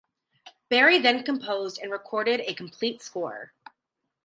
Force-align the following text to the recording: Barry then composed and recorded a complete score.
Barry 0.69 0.97
then 0.97 1.21
composed 1.21 1.77
and 1.79 1.91
recorded 1.91 2.39
a 2.39 2.55
complete 2.55 3.03
score. 3.03 3.53